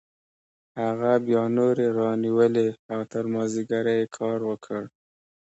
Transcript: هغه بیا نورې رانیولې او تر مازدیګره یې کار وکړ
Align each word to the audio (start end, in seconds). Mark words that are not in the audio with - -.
هغه 0.83 1.11
بیا 1.27 1.43
نورې 1.57 1.87
رانیولې 1.99 2.67
او 2.93 2.99
تر 3.11 3.23
مازدیګره 3.33 3.93
یې 3.99 4.05
کار 4.17 4.39
وکړ 4.49 4.81